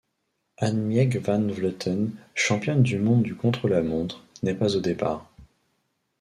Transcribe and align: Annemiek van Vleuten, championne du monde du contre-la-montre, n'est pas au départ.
Annemiek 0.57 1.17
van 1.21 1.51
Vleuten, 1.53 2.15
championne 2.33 2.81
du 2.81 2.97
monde 2.97 3.21
du 3.21 3.35
contre-la-montre, 3.35 4.23
n'est 4.41 4.55
pas 4.55 4.75
au 4.75 4.79
départ. 4.79 5.29